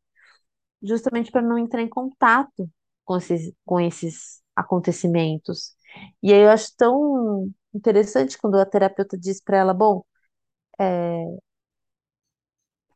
[0.83, 2.71] justamente para não entrar em contato
[3.05, 5.75] com esses, com esses acontecimentos.
[6.23, 10.05] E aí eu acho tão interessante quando a terapeuta diz para ela: bom,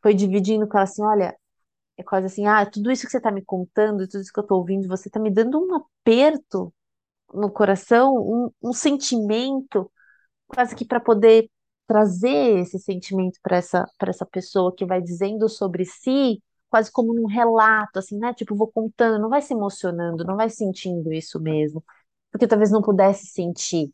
[0.03, 1.37] foi dividindo com ela assim, olha,
[2.01, 4.43] é quase assim, ah, tudo isso que você está me contando, tudo isso que eu
[4.43, 6.73] estou ouvindo, você está me dando um aperto
[7.35, 9.91] no coração, um, um sentimento,
[10.49, 11.51] quase que para poder
[11.87, 17.15] trazer esse sentimento para essa, para essa pessoa que vai dizendo sobre si, quase como
[17.15, 18.33] num relato, assim, né?
[18.35, 21.85] Tipo, vou contando, não vai se emocionando, não vai sentindo isso mesmo,
[22.31, 23.93] porque talvez não pudesse sentir,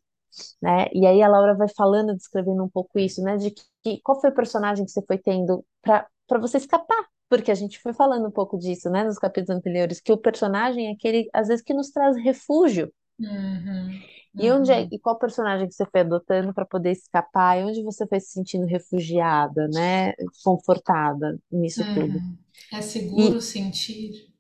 [0.61, 0.87] né?
[0.93, 3.37] E aí a Laura vai falando, descrevendo um pouco isso, né?
[3.37, 3.51] De
[3.83, 7.55] que qual foi o personagem que você foi tendo para para você escapar, porque a
[7.55, 9.05] gente foi falando um pouco disso, né?
[9.05, 12.93] Nos capítulos anteriores, que o personagem é aquele, às vezes, que nos traz refúgio.
[13.21, 14.03] Uhum,
[14.39, 17.59] E onde é, uhum, e qual personagem que você foi adotando para poder escapar?
[17.59, 20.13] E onde você foi se sentindo refugiada, né?
[20.45, 22.23] Confortada nisso tudo.
[22.23, 22.37] uhum.
[22.73, 24.33] É seguro E sentir?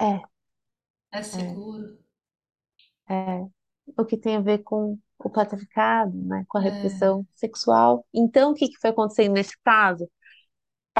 [0.00, 0.20] é,
[1.12, 1.86] É é, seguro?
[3.08, 3.46] é
[3.98, 6.44] o que tem a ver com o patriarcado, né?
[6.48, 6.62] Com a É.
[6.62, 8.06] repressão sexual.
[8.14, 10.08] Então, o que que foi acontecendo nesse caso?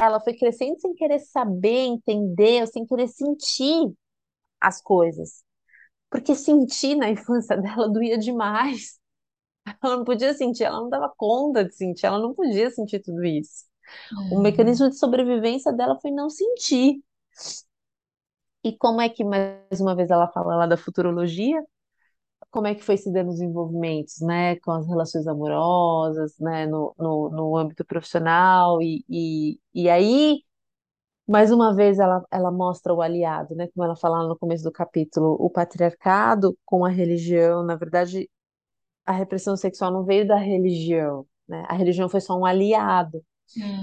[0.01, 3.93] Ela foi crescendo sem querer saber, entender, sem querer sentir
[4.61, 5.43] as coisas.
[6.11, 8.99] Porque sentir na infância dela doía demais.
[9.83, 13.23] Ela não podia sentir, ela não dava conta de sentir, ela não podia sentir tudo
[13.25, 13.65] isso.
[14.29, 17.01] O Uhum, mecanismo de sobrevivência dela foi não sentir.
[18.63, 21.63] E como é que, mais uma vez, ela fala lá da futurologia?
[22.49, 26.93] Como é que foi se dando os envolvimentos, né, com as relações amorosas, né, no,
[26.97, 30.43] no, no âmbito profissional, e, e, e aí,
[31.27, 34.63] mais uma vez, ela, ela mostra o aliado, né, como ela fala lá no começo
[34.63, 38.29] do capítulo, o patriarcado com a religião, na verdade,
[39.05, 43.23] a repressão sexual não veio da religião, né, a religião foi só um aliado,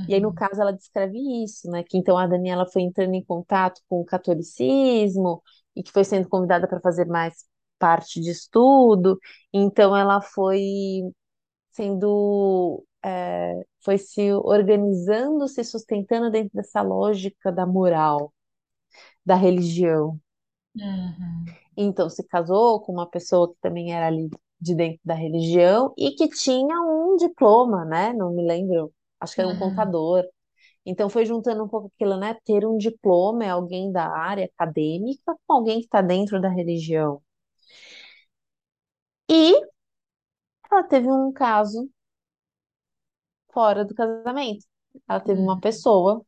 [0.07, 1.83] E aí, no uhum, caso, ela descreve isso, né?
[1.85, 5.43] Que então a Daniela foi entrando em contato com o catolicismo
[5.77, 7.45] e que foi sendo convidada para fazer mais
[7.79, 9.19] parte de estudo.
[9.53, 10.61] Então, ela foi
[11.73, 18.33] sendo, é, foi se organizando, se sustentando dentro dessa lógica da moral,
[19.27, 20.21] da religião.
[20.77, 24.29] uhum, Então, se casou com uma pessoa que também era ali
[24.61, 28.13] de dentro da religião e que tinha um diploma, né?
[28.13, 30.25] Não me lembro, acho que era um uhum, contador.
[30.87, 32.37] Então foi juntando um pouco aquilo, né?
[32.45, 37.23] Ter um diploma é alguém da área acadêmica com alguém que está dentro da religião.
[39.29, 39.55] E
[40.71, 41.91] ela teve um caso
[43.53, 44.65] fora do casamento.
[45.09, 46.25] Ela teve uma uhum, pessoa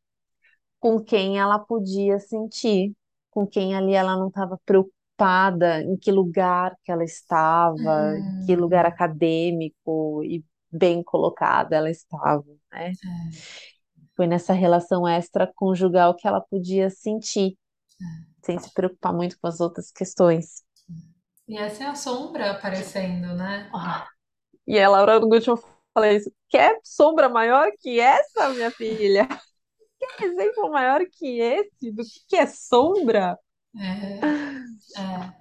[0.79, 2.95] com quem ela podia sentir,
[3.31, 8.57] com quem ali ela não estava preocupada em que lugar que ela estava, em que
[8.57, 12.93] lugar acadêmico e bem colocada ela estava, né?
[14.17, 17.57] Foi nessa relação extraconjugal que ela podia sentir,
[18.45, 20.63] sem se preocupar muito com as outras questões.
[21.51, 23.69] E essa é a sombra aparecendo, né?
[23.75, 24.09] Ah,
[24.67, 25.57] E a Laura no último
[25.95, 26.33] falei isso.
[26.49, 29.27] Quer sombra maior que essa, minha filha?
[30.19, 33.39] Quer exemplo maior que esse do que é sombra?
[33.75, 34.61] É,
[34.97, 35.41] é.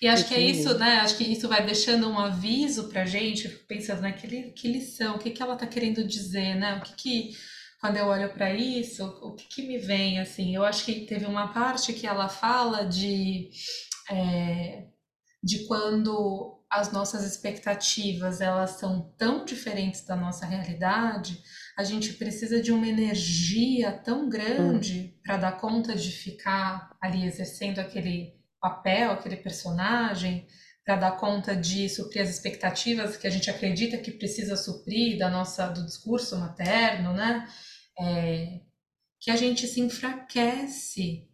[0.00, 0.98] E acho que é isso, né?
[0.98, 4.12] Acho que isso vai deixando um aviso pra gente, pensando, né?
[4.12, 6.76] Que, que lição, o que que ela tá querendo dizer, né?
[6.76, 7.30] O que que,
[7.80, 10.54] quando eu olho pra isso, o que que me vem, assim?
[10.54, 13.50] Eu acho que teve uma parte que ela fala de,
[14.10, 14.86] é,
[15.42, 21.40] de quando as nossas expectativas, elas são tão diferentes da nossa realidade,
[21.78, 27.24] a gente precisa de uma energia tão Hum, grande para dar conta de ficar ali
[27.24, 30.46] exercendo aquele papel, aquele personagem,
[30.84, 35.28] para dar conta de suprir as expectativas que a gente acredita que precisa suprir da
[35.28, 37.48] nossa do discurso materno, né?
[37.98, 38.60] É,
[39.20, 41.28] que a gente se enfraquece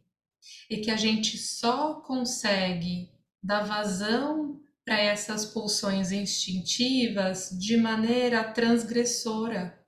[0.70, 3.10] e que a gente só consegue
[3.42, 9.78] dar vazão para essas pulsões instintivas de maneira transgressora,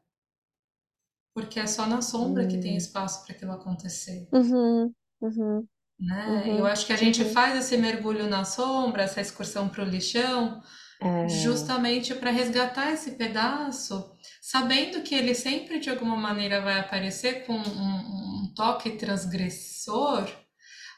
[1.34, 4.26] porque é só na sombra que tem hum, espaço para aquilo acontecer.
[4.32, 6.58] uhum, uhum, Né?
[6.58, 7.30] Eu uhum, acho que a gente uhum.
[7.32, 10.60] faz esse mergulho na sombra, essa excursão para o lixão,
[11.00, 14.12] É, justamente para resgatar esse pedaço,
[14.42, 20.28] sabendo que ele sempre de alguma maneira vai aparecer com um, um toque transgressor,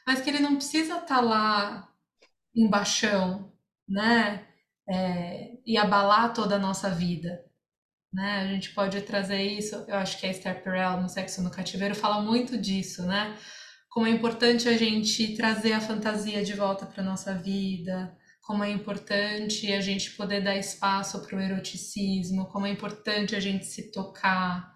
[0.07, 1.91] mas que ele não precisa estar lá
[2.55, 3.51] embaixão,
[3.87, 4.47] né?
[4.89, 7.43] É, e abalar toda a nossa vida,
[8.13, 8.39] né?
[8.39, 11.93] A gente pode trazer isso, eu acho que a Esther Perel no Sexo no Cativeiro
[11.93, 13.37] fala muito disso, né?
[13.89, 18.71] Como é importante a gente trazer a fantasia de volta para nossa vida, como é
[18.71, 23.91] importante a gente poder dar espaço para o eroticismo, como é importante a gente se
[23.91, 24.73] tocar,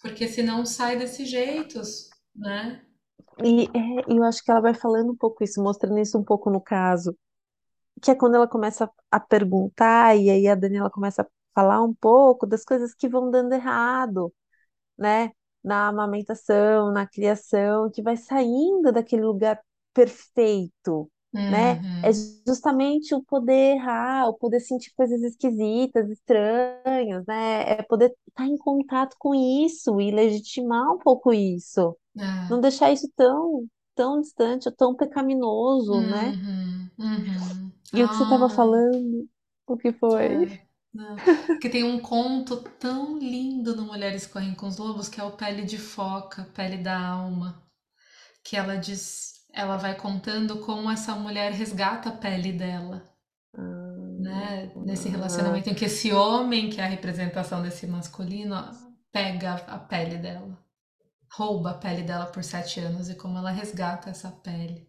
[0.00, 1.82] porque senão sai desse jeito,
[2.34, 2.85] né?
[3.44, 6.50] E é, eu acho que ela vai falando um pouco isso, mostrando isso um pouco
[6.50, 7.16] no caso,
[8.02, 11.94] que é quando ela começa a perguntar, e aí a Daniela começa a falar um
[11.94, 14.32] pouco das coisas que vão dando errado.
[14.98, 15.32] né,
[15.64, 19.60] na amamentação, na criação, que vai saindo daquele lugar
[19.94, 21.10] perfeito,
[21.48, 21.80] né?
[22.02, 22.42] É Uhum.
[22.46, 27.62] justamente o poder errar, o poder sentir coisas esquisitas, estranhas, né?
[27.80, 31.96] É poder estar em contato com isso e legitimar um pouco isso.
[32.48, 32.62] Não É.
[32.62, 36.34] deixar isso tão, tão distante, tão pecaminoso, né?
[36.34, 36.90] Uhum.
[36.98, 37.72] Uhum.
[37.92, 39.28] E o que você estava Ai, falando,
[39.66, 40.46] o que foi?
[40.52, 40.66] é.
[40.92, 41.22] Não.
[41.52, 45.32] Porque tem um conto tão lindo no Mulheres Correm com os Lobos, que é o
[45.36, 47.62] Pele de Foca, Pele da Alma,
[48.44, 53.02] que ela diz, ela vai contando como essa mulher resgata a pele dela,
[54.18, 54.72] né?
[54.84, 58.54] Nesse Ah, relacionamento em que esse homem, que é a representação desse masculino,
[59.12, 60.56] pega a pele dela,
[61.32, 64.88] rouba a pele dela por sete anos e como ela resgata essa pele.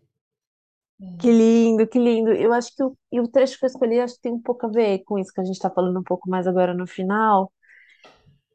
[1.20, 2.32] que lindo, que lindo.
[2.32, 4.66] Eu acho que o, e o trecho que eu escolhi acho que tem um pouco
[4.68, 7.52] a ver com isso que a gente está falando um pouco mais agora no final,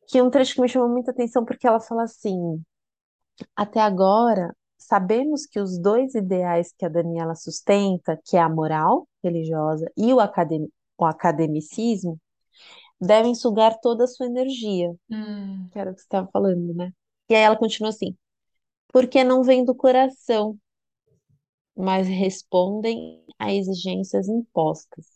[0.08, 2.62] que é um trecho que me chamou muita atenção porque ela fala assim:
[3.56, 9.08] até agora sabemos que os dois ideais que a Daniela sustenta, que é a moral
[9.22, 10.68] religiosa e o, academ,
[10.98, 12.18] o academicismo,
[13.00, 16.92] devem sugar toda a sua energia, Hum, que era o que você estava falando, né?
[17.28, 18.16] E aí ela continua assim:
[18.92, 20.58] porque não vem do coração,
[21.76, 25.06] mas respondem a exigências impostas.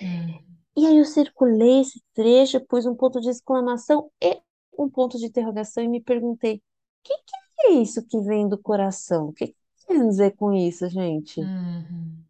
[0.00, 4.40] hum, E aí eu circulei esse trecho, pus um ponto de exclamação e
[4.78, 6.60] um ponto de interrogação e me perguntei: o
[7.02, 9.28] que que é isso que vem do coração?
[9.28, 11.48] O que que quer dizer com isso, gente?
[11.48, 12.24] uhum,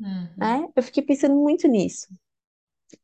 [0.00, 0.68] uhum, Né?
[0.76, 2.06] Eu fiquei pensando muito nisso.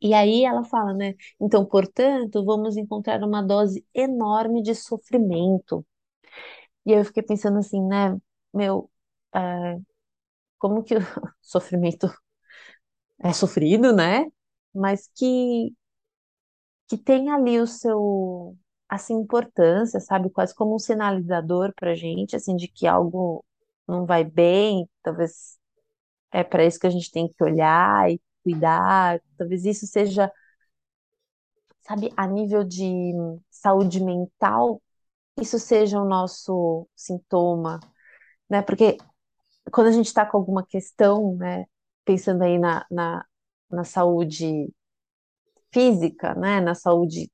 [0.00, 1.14] E aí ela fala, né?
[1.40, 5.84] Então, portanto, vamos encontrar uma dose enorme de sofrimento.
[6.86, 8.16] E aí eu fiquei pensando assim, né?
[8.52, 8.90] Meu,
[9.34, 9.78] é,
[10.58, 11.00] como que o
[11.42, 12.08] sofrimento
[13.18, 14.26] é sofrido, né?
[14.74, 15.74] Mas que
[16.88, 18.56] que tem ali o seu,
[18.88, 20.30] assim, importância, sabe?
[20.30, 23.44] Quase como um sinalizador pra gente, assim, de que algo
[23.86, 25.58] não vai bem, talvez
[26.32, 30.30] é para isso que a gente tem que olhar e cuidar, talvez isso seja,
[31.82, 33.12] sabe, a nível de
[33.50, 34.80] saúde mental,
[35.40, 37.80] isso seja o nosso sintoma,
[38.50, 38.62] né?
[38.62, 38.98] Porque
[39.72, 41.66] quando a gente está com alguma questão, né,
[42.04, 43.24] pensando aí na, na,
[43.70, 44.72] na saúde
[45.72, 47.30] física, né, na saúde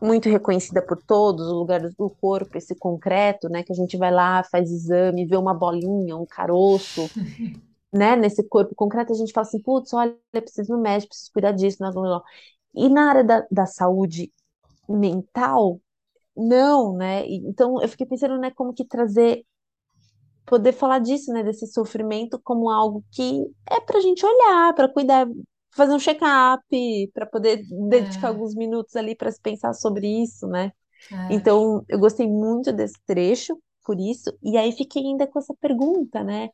[0.00, 4.12] muito reconhecida por todos, o lugar do corpo, esse concreto, né, que a gente vai
[4.12, 7.10] lá, faz exame, vê uma bolinha, um caroço,
[7.92, 11.32] né, nesse corpo concreto, a gente fala assim, putz, olha, eu preciso no médico, preciso
[11.32, 12.22] cuidar disso, blá, blá, blá.
[12.74, 14.32] E na área da, da saúde
[14.88, 15.80] mental,
[16.36, 17.26] não, né?
[17.28, 19.44] Então eu fiquei pensando, né, como que trazer,
[20.46, 25.26] poder falar disso, né, desse sofrimento como algo que é pra gente olhar, para cuidar,
[25.74, 26.64] fazer um check-up,
[27.12, 30.72] para poder dedicar é, alguns minutos ali para se pensar sobre isso, né?
[31.12, 35.54] é, Então, eu gostei muito desse trecho, por isso, e aí fiquei ainda com essa
[35.60, 36.50] pergunta, né?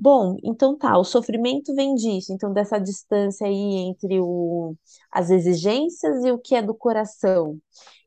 [0.00, 4.76] Bom, então tá, o sofrimento vem disso, então dessa distância aí entre o,
[5.10, 7.58] as exigências e o que é do coração.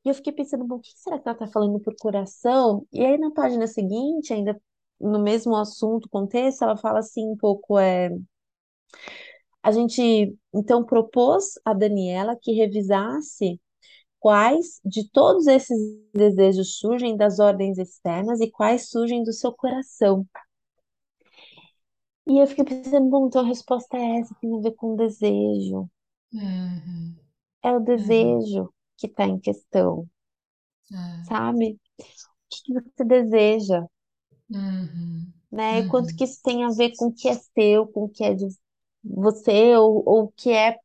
[0.05, 2.87] E eu fiquei pensando, bom, o que será que ela tá falando por coração?
[2.93, 4.59] E aí na página seguinte, ainda
[4.99, 8.09] no mesmo assunto, contexto, ela fala assim um pouco, é,
[9.63, 13.59] a gente então propôs a Daniela que revisasse
[14.19, 15.77] Quais de todos esses
[16.13, 20.25] desejos surgem das ordens externas e quais surgem do seu coração?
[22.27, 24.97] E eu fiquei pensando, bom, então a resposta é essa, tem a ver com o
[24.97, 25.87] desejo.
[26.33, 27.15] uhum,
[27.63, 30.07] É o uhum, desejo que está em questão,
[30.91, 31.73] é, sabe?
[31.73, 31.77] O
[32.49, 33.85] que você deseja,
[34.49, 35.79] uhum, né?
[35.79, 38.09] E quanto uhum, que isso tem a ver com o que é seu, com o
[38.09, 38.47] que é de
[39.03, 40.77] você, ou, ou o que é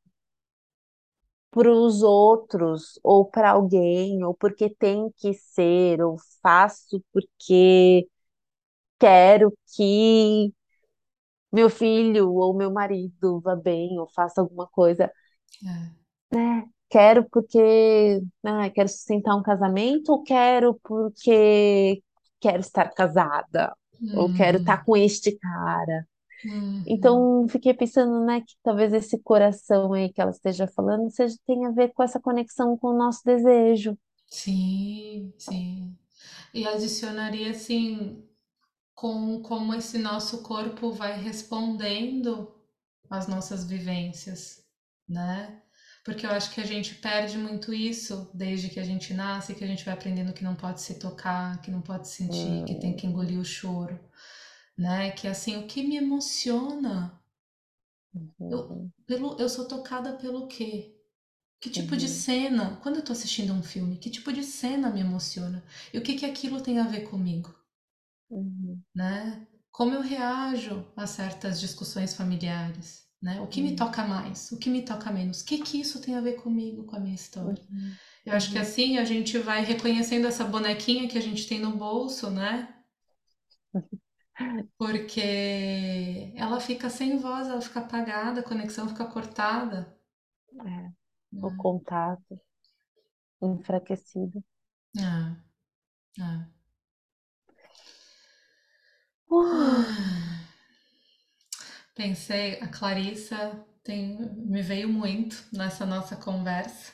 [1.50, 8.06] para os outros, ou para alguém, ou porque tem que ser, ou faço porque
[9.00, 10.54] quero que
[11.52, 15.10] meu filho ou meu marido vá bem ou faça alguma coisa,
[15.64, 15.96] é,
[16.32, 16.68] né?
[16.88, 22.02] Quero porque, ah, quero sustentar um casamento ou quero porque
[22.40, 23.74] quero estar casada
[24.14, 26.06] ou quero estar uhum, com este cara.
[26.44, 26.84] uhum.
[26.86, 31.68] Então, fiquei pensando, né, que talvez esse coração aí que ela esteja falando seja tenha
[31.68, 33.98] a ver com essa conexão com o nosso desejo.
[34.28, 35.96] Sim, sim.
[36.54, 38.24] E adicionaria assim,
[38.96, 42.52] com como esse nosso corpo vai respondendo
[43.10, 44.64] às nossas vivências,
[45.08, 45.62] né?
[46.04, 49.64] Porque eu acho que a gente perde muito isso desde que a gente nasce, que
[49.64, 52.96] a gente vai aprendendo que não pode se tocar, que não pode sentir, que tem
[52.96, 54.00] que engolir o choro,
[54.78, 55.12] né?
[55.12, 57.20] Que assim, o que me emociona,
[58.48, 60.94] eu, uhum, pelo, eu sou tocada pelo quê?
[61.60, 64.90] Que tipo de uhum, cena, quando eu tô assistindo um filme, que tipo de cena
[64.90, 65.64] me emociona?
[65.92, 67.54] E o que que aquilo tem a ver comigo,
[68.30, 69.46] uhum, né?
[69.76, 73.38] como eu reajo a certas discussões familiares, né?
[73.42, 76.14] O que me toca mais, o que me toca menos, o que que isso tem
[76.14, 77.62] a ver comigo, com a minha história.
[77.70, 77.92] Uhum.
[78.24, 81.76] Eu acho que assim a gente vai reconhecendo essa bonequinha que a gente tem no
[81.76, 82.74] bolso, né?
[84.78, 89.94] Porque ela fica sem voz, ela fica apagada, a conexão fica cortada.
[90.58, 90.90] É,
[91.34, 92.40] o contato
[93.42, 94.42] enfraquecido.
[94.98, 95.36] Ah,
[96.18, 96.55] ah.
[101.96, 106.92] Pensei, a Clarissa tem, me veio muito nessa nossa conversa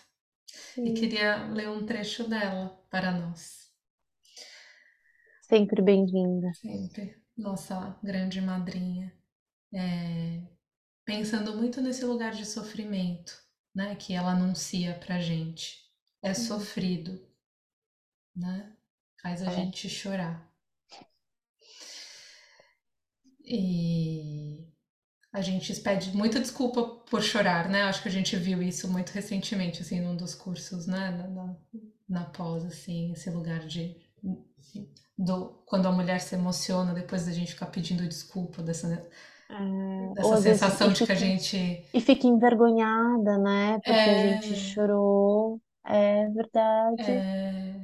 [0.85, 3.73] e sim, queria ler um trecho dela para nós.
[5.41, 6.53] sempre bem-vinda.
[6.53, 9.13] Sempre, nossa grande madrinha.
[9.75, 10.43] É,
[11.05, 13.35] pensando muito nesse lugar de sofrimento,
[13.75, 15.79] né, que ela anuncia pra gente.
[16.23, 16.35] É Uhum.
[16.35, 17.21] sofrido,
[18.37, 18.77] né?
[19.23, 19.49] Faz a É.
[19.49, 20.47] gente chorar.
[23.45, 24.72] E
[25.33, 27.85] a gente pede muita desculpa por chorar, né?
[27.85, 31.11] Acho que a gente viu isso muito recentemente, assim, num dos cursos, né?
[31.11, 31.57] Na, na,
[32.09, 33.97] na pós, assim, esse lugar de
[35.17, 38.89] do quando a mulher se emociona depois da gente ficar pedindo desculpa dessa,
[39.51, 43.79] É, dessa sensação de que a gente e fica envergonhada, né?
[43.85, 45.61] Porque a gente é, chorou.
[45.85, 47.03] É verdade.
[47.03, 47.75] é,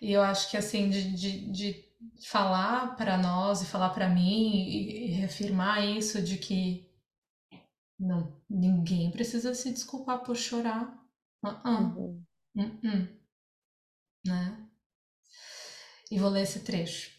[0.00, 1.84] e eu acho que assim de, de, de
[2.26, 6.87] falar para nós e falar para mim e, e reafirmar isso de que
[7.98, 10.98] não, ninguém precisa se desculpar por chorar.
[11.44, 12.24] Uh-uh, Uhum.
[12.56, 13.18] uh-uh,
[14.24, 14.68] né?
[16.10, 17.10] E vou ler esse trecho.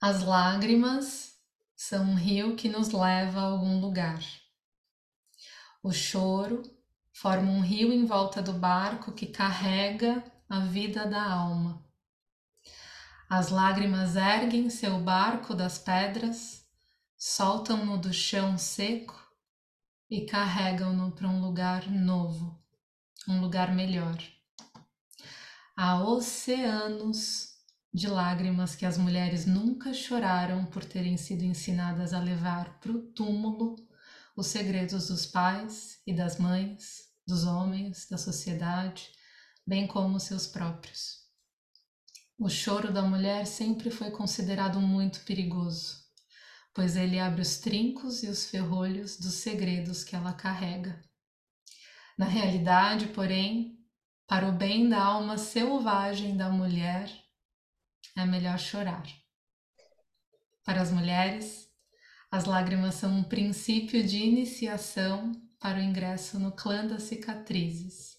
[0.00, 1.38] As lágrimas
[1.76, 4.20] são um rio que nos leva a algum lugar.
[5.82, 6.62] O choro
[7.12, 11.84] forma um rio em volta do barco que carrega a vida da alma.
[13.30, 16.59] As lágrimas erguem seu barco das pedras,
[17.22, 19.14] soltam-no do chão seco
[20.08, 22.58] e carregam-no para um lugar novo,
[23.28, 24.16] um lugar melhor.
[25.76, 27.50] Há oceanos
[27.92, 33.02] de lágrimas que as mulheres nunca choraram por terem sido ensinadas a levar para o
[33.12, 33.76] túmulo
[34.34, 39.12] os segredos dos pais e das mães, dos homens, da sociedade,
[39.66, 41.18] bem como seus próprios.
[42.38, 45.99] O choro da mulher sempre foi considerado muito perigoso,
[46.80, 50.98] pois ele abre os trincos e os ferrolhos dos segredos que ela carrega.
[52.16, 53.78] Na realidade, porém,
[54.26, 57.12] para o bem da alma selvagem da mulher,
[58.16, 59.02] é melhor chorar.
[60.64, 61.68] Para as mulheres,
[62.30, 68.16] as lágrimas são um princípio de iniciação para o ingresso no clã das cicatrizes.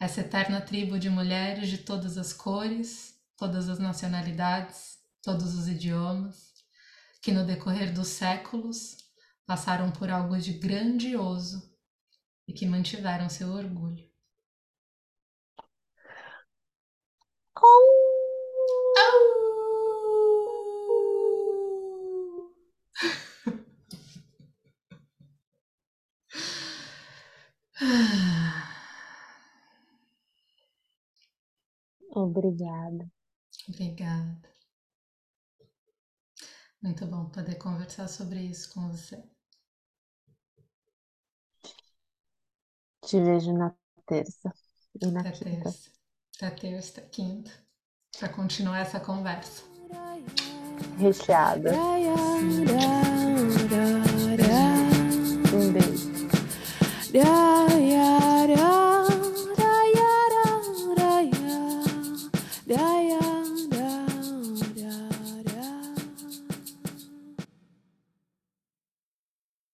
[0.00, 6.53] Essa eterna tribo de mulheres de todas as cores, todas as nacionalidades, todos os idiomas,
[7.24, 8.98] que no decorrer dos séculos
[9.46, 11.74] passaram por algo de grandioso
[12.46, 14.06] e que mantiveram seu orgulho.
[32.10, 33.10] Obrigada.
[33.66, 34.53] Obrigada.
[36.84, 39.24] Muito bom poder conversar sobre isso com você.
[43.06, 43.74] Te vejo na
[44.06, 44.52] terça
[45.00, 45.64] e na Até quinta.
[45.64, 45.90] terça.
[46.36, 47.50] Até terça, quinta.
[48.18, 49.62] Para continuar essa conversa.
[50.98, 51.72] Recheada.
[55.54, 56.14] Um beijo.